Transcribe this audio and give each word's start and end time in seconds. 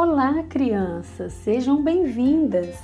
Olá, 0.00 0.44
crianças, 0.44 1.32
sejam 1.32 1.82
bem-vindas. 1.82 2.78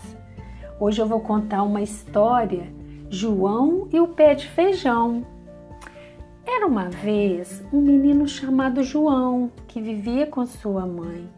Hoje 0.80 1.00
eu 1.00 1.06
vou 1.06 1.20
contar 1.20 1.62
uma 1.62 1.80
história: 1.80 2.66
João 3.08 3.86
e 3.92 4.00
o 4.00 4.08
pé 4.08 4.34
de 4.34 4.48
feijão. 4.48 5.24
Era 6.44 6.66
uma 6.66 6.88
vez 6.88 7.62
um 7.72 7.80
menino 7.80 8.26
chamado 8.26 8.82
João 8.82 9.48
que 9.68 9.80
vivia 9.80 10.26
com 10.26 10.44
sua 10.44 10.84
mãe, 10.88 11.30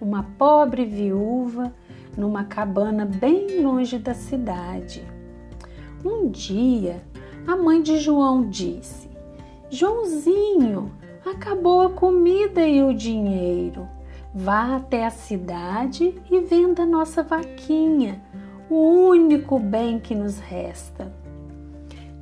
uma 0.00 0.22
pobre 0.38 0.84
viúva, 0.84 1.74
numa 2.16 2.44
cabana 2.44 3.04
bem 3.04 3.60
longe 3.60 3.98
da 3.98 4.14
cidade. 4.14 5.04
Um 6.04 6.30
dia, 6.30 7.02
a 7.44 7.56
mãe 7.56 7.82
de 7.82 7.98
João 7.98 8.48
disse: 8.48 9.10
Joãozinho, 9.68 10.92
acabou 11.26 11.82
a 11.82 11.90
comida 11.90 12.64
e 12.64 12.84
o 12.84 12.94
dinheiro. 12.94 13.93
Vá 14.36 14.74
até 14.74 15.06
a 15.06 15.10
cidade 15.10 16.20
e 16.28 16.40
venda 16.40 16.84
nossa 16.84 17.22
vaquinha, 17.22 18.20
o 18.68 18.74
único 18.74 19.60
bem 19.60 20.00
que 20.00 20.12
nos 20.12 20.40
resta. 20.40 21.14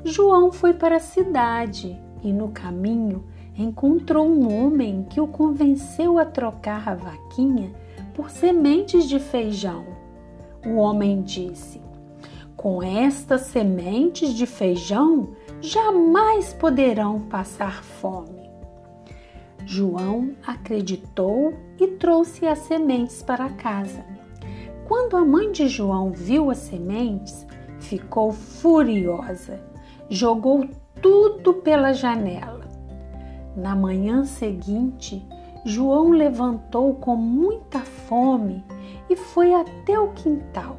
João 0.04 0.52
foi 0.52 0.74
para 0.74 0.96
a 0.96 1.00
cidade 1.00 1.98
e 2.22 2.30
no 2.30 2.50
caminho 2.50 3.24
encontrou 3.56 4.28
um 4.28 4.52
homem 4.52 5.06
que 5.08 5.22
o 5.22 5.26
convenceu 5.26 6.18
a 6.18 6.26
trocar 6.26 6.86
a 6.86 6.94
vaquinha 6.94 7.72
por 8.12 8.28
sementes 8.28 9.08
de 9.08 9.18
feijão. 9.18 9.86
O 10.66 10.74
homem 10.74 11.22
disse: 11.22 11.80
Com 12.54 12.82
estas 12.82 13.42
sementes 13.42 14.34
de 14.34 14.44
feijão 14.44 15.30
jamais 15.62 16.52
poderão 16.52 17.20
passar 17.20 17.82
fome. 17.82 18.41
João 19.64 20.32
acreditou 20.46 21.54
e 21.78 21.86
trouxe 21.86 22.46
as 22.46 22.58
sementes 22.60 23.22
para 23.22 23.48
casa. 23.50 24.04
Quando 24.86 25.16
a 25.16 25.24
mãe 25.24 25.52
de 25.52 25.68
João 25.68 26.10
viu 26.10 26.50
as 26.50 26.58
sementes, 26.58 27.46
ficou 27.78 28.32
furiosa, 28.32 29.60
jogou 30.10 30.68
tudo 31.00 31.54
pela 31.54 31.92
janela. 31.92 32.66
Na 33.56 33.76
manhã 33.76 34.24
seguinte, 34.24 35.24
João 35.64 36.10
levantou 36.10 36.94
com 36.94 37.14
muita 37.14 37.80
fome 37.80 38.64
e 39.08 39.14
foi 39.14 39.54
até 39.54 39.98
o 39.98 40.12
quintal. 40.12 40.78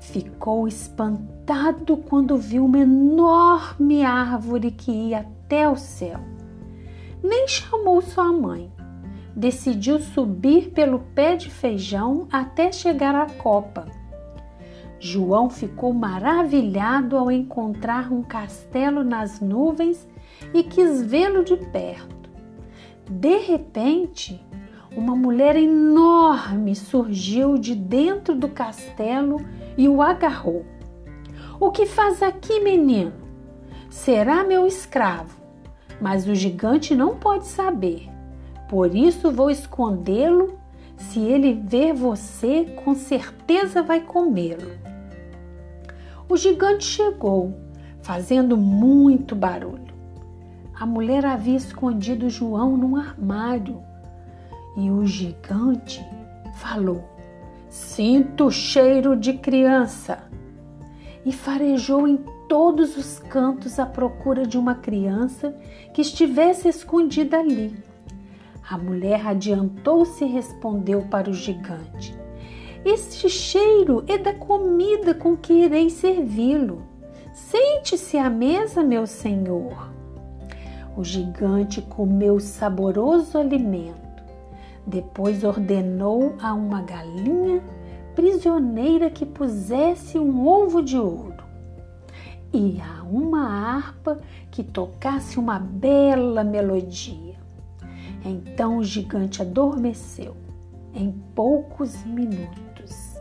Ficou 0.00 0.66
espantado 0.66 1.96
quando 1.96 2.36
viu 2.36 2.64
uma 2.64 2.80
enorme 2.80 4.04
árvore 4.04 4.72
que 4.72 4.90
ia 4.90 5.20
até 5.20 5.68
o 5.68 5.76
céu 5.76 6.18
nem 7.22 7.46
chamou 7.46 8.00
sua 8.00 8.32
mãe. 8.32 8.72
Decidiu 9.34 9.98
subir 9.98 10.70
pelo 10.70 11.00
pé 11.14 11.36
de 11.36 11.48
feijão 11.48 12.26
até 12.32 12.72
chegar 12.72 13.14
à 13.14 13.26
copa. 13.26 13.86
João 14.98 15.48
ficou 15.48 15.94
maravilhado 15.94 17.16
ao 17.16 17.30
encontrar 17.30 18.12
um 18.12 18.22
castelo 18.22 19.02
nas 19.02 19.40
nuvens 19.40 20.06
e 20.52 20.62
quis 20.62 21.02
vê-lo 21.02 21.42
de 21.42 21.56
perto. 21.56 22.28
De 23.08 23.38
repente, 23.38 24.44
uma 24.94 25.16
mulher 25.16 25.56
enorme 25.56 26.74
surgiu 26.74 27.56
de 27.56 27.74
dentro 27.74 28.34
do 28.34 28.48
castelo 28.48 29.38
e 29.76 29.88
o 29.88 30.02
agarrou. 30.02 30.66
O 31.58 31.70
que 31.70 31.86
faz 31.86 32.22
aqui, 32.22 32.60
menino? 32.60 33.12
Será 33.88 34.44
meu 34.44 34.66
escravo 34.66 35.40
mas 36.00 36.26
o 36.26 36.34
gigante 36.34 36.94
não 36.94 37.16
pode 37.16 37.46
saber. 37.46 38.08
Por 38.68 38.94
isso 38.94 39.30
vou 39.30 39.50
escondê-lo. 39.50 40.58
Se 40.96 41.18
ele 41.18 41.54
ver 41.54 41.92
você, 41.92 42.64
com 42.84 42.94
certeza 42.94 43.82
vai 43.82 44.00
comê-lo. 44.00 44.70
O 46.28 46.36
gigante 46.36 46.84
chegou, 46.84 47.54
fazendo 48.02 48.56
muito 48.56 49.34
barulho. 49.34 49.90
A 50.78 50.86
mulher 50.86 51.26
havia 51.26 51.56
escondido 51.56 52.30
João 52.30 52.76
num 52.76 52.96
armário 52.96 53.82
e 54.76 54.90
o 54.90 55.04
gigante 55.04 56.04
falou: 56.54 57.04
Sinto 57.68 58.46
o 58.46 58.50
cheiro 58.50 59.16
de 59.16 59.34
criança. 59.34 60.24
E 61.24 61.32
farejou 61.32 62.08
em 62.08 62.18
todos 62.48 62.96
os 62.96 63.18
cantos 63.18 63.78
à 63.78 63.86
procura 63.86 64.46
de 64.46 64.58
uma 64.58 64.74
criança 64.74 65.54
que 65.92 66.00
estivesse 66.00 66.68
escondida 66.68 67.38
ali. 67.38 67.74
A 68.68 68.78
mulher 68.78 69.26
adiantou-se 69.26 70.24
e 70.24 70.28
respondeu 70.28 71.02
para 71.02 71.28
o 71.28 71.34
gigante: 71.34 72.16
Este 72.84 73.28
cheiro 73.28 74.04
é 74.06 74.16
da 74.16 74.32
comida 74.32 75.12
com 75.12 75.36
que 75.36 75.52
irei 75.52 75.90
servi-lo. 75.90 76.82
Sente-se 77.32 78.16
à 78.16 78.30
mesa, 78.30 78.82
meu 78.82 79.06
senhor. 79.06 79.90
O 80.96 81.04
gigante 81.04 81.80
comeu 81.82 82.34
o 82.34 82.40
saboroso 82.40 83.38
alimento. 83.38 84.00
Depois 84.86 85.44
ordenou 85.44 86.34
a 86.40 86.52
uma 86.52 86.82
galinha 86.82 87.62
prisioneira 88.14 89.10
que 89.10 89.24
pusesse 89.24 90.18
um 90.18 90.46
ovo 90.46 90.82
de 90.82 90.98
ouro 90.98 91.44
e 92.52 92.80
a 92.80 93.02
uma 93.04 93.48
harpa 93.48 94.20
que 94.50 94.62
tocasse 94.62 95.38
uma 95.38 95.58
bela 95.58 96.42
melodia. 96.42 97.38
Então 98.24 98.78
o 98.78 98.84
gigante 98.84 99.40
adormeceu 99.40 100.36
em 100.94 101.12
poucos 101.34 102.04
minutos. 102.04 103.16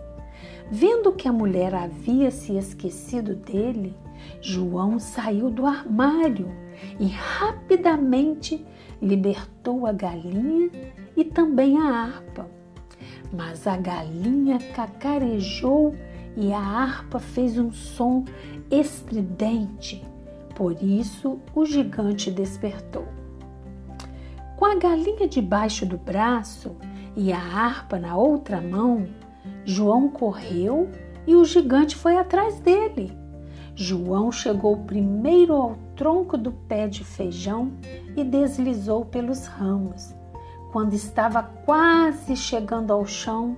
Vendo 0.71 1.13
que 1.13 1.27
a 1.27 1.33
mulher 1.33 1.73
havia 1.73 2.31
se 2.31 2.57
esquecido 2.57 3.35
dele, 3.35 3.95
João 4.41 4.99
saiu 4.99 5.49
do 5.49 5.65
armário 5.65 6.51
e 6.99 7.07
rapidamente 7.07 8.65
libertou 9.01 9.85
a 9.85 9.91
galinha 9.91 10.69
e 11.15 11.23
também 11.23 11.77
a 11.77 11.85
harpa. 11.85 12.58
Mas 13.31 13.67
a 13.67 13.77
galinha 13.77 14.57
cacarejou 14.73 15.95
e 16.35 16.51
a 16.51 16.59
harpa 16.59 17.19
fez 17.19 17.57
um 17.57 17.71
som 17.71 18.25
estridente. 18.71 20.03
Por 20.55 20.81
isso 20.81 21.39
o 21.53 21.65
gigante 21.65 22.31
despertou. 22.31 23.07
Com 24.57 24.65
a 24.65 24.75
galinha 24.75 25.27
debaixo 25.27 25.85
do 25.85 25.97
braço 25.97 26.75
e 27.15 27.31
a 27.31 27.39
harpa 27.39 27.97
na 27.97 28.17
outra 28.17 28.59
mão, 28.59 29.07
João 29.63 30.09
correu 30.09 30.89
e 31.25 31.35
o 31.35 31.45
gigante 31.45 31.95
foi 31.95 32.17
atrás 32.17 32.59
dele. 32.59 33.17
João 33.75 34.31
chegou 34.31 34.75
primeiro 34.77 35.53
ao 35.53 35.77
tronco 35.95 36.37
do 36.37 36.51
pé 36.51 36.87
de 36.87 37.05
feijão 37.05 37.71
e 38.17 38.23
deslizou 38.23 39.05
pelos 39.05 39.45
ramos. 39.45 40.13
Quando 40.71 40.93
estava 40.93 41.41
quase 41.65 42.35
chegando 42.35 42.93
ao 42.93 43.05
chão, 43.05 43.57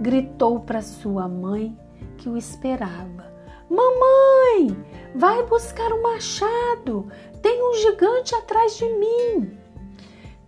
gritou 0.00 0.60
para 0.60 0.80
sua 0.80 1.28
mãe 1.28 1.78
que 2.16 2.28
o 2.28 2.36
esperava. 2.36 3.26
Mamãe, 3.68 4.76
vai 5.14 5.44
buscar 5.44 5.92
um 5.92 6.02
machado. 6.02 7.08
Tem 7.42 7.62
um 7.62 7.74
gigante 7.74 8.34
atrás 8.34 8.76
de 8.78 8.88
mim. 8.88 9.58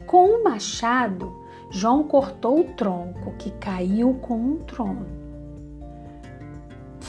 Com 0.06 0.30
o 0.30 0.44
machado, 0.44 1.44
João 1.70 2.04
cortou 2.04 2.60
o 2.60 2.72
tronco 2.74 3.34
que 3.38 3.50
caiu 3.50 4.14
com 4.14 4.34
um 4.34 4.56
trono. 4.58 5.27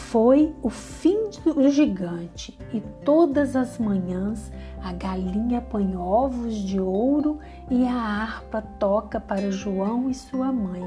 Foi 0.09 0.55
o 0.63 0.71
fim 0.71 1.29
do 1.45 1.69
gigante 1.69 2.57
e 2.73 2.81
todas 3.05 3.55
as 3.55 3.77
manhãs 3.77 4.51
a 4.81 4.91
galinha 4.91 5.61
põe 5.61 5.95
ovos 5.95 6.55
de 6.55 6.79
ouro 6.79 7.37
e 7.69 7.85
a 7.85 7.93
harpa 7.93 8.59
toca 8.59 9.19
para 9.19 9.51
João 9.51 10.09
e 10.09 10.15
sua 10.15 10.51
mãe, 10.51 10.81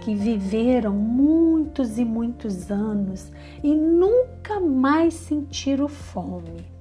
que 0.00 0.12
viveram 0.16 0.92
muitos 0.92 2.00
e 2.00 2.04
muitos 2.04 2.68
anos 2.68 3.30
e 3.62 3.72
nunca 3.76 4.58
mais 4.58 5.14
sentiram 5.14 5.86
fome. 5.86 6.73